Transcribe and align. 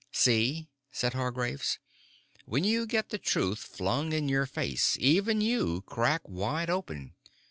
"See," 0.11 0.67
said 0.91 1.13
Hargraves. 1.13 1.77
"When 2.45 2.63
you 2.63 2.87
get 2.87 3.09
the 3.09 3.19
truth 3.19 3.59
flung 3.59 4.13
in 4.13 4.27
your 4.27 4.47
face, 4.47 4.97
even 4.99 5.41
you 5.41 5.83
crack 5.83 6.21
wide 6.27 6.71
open. 6.71 7.13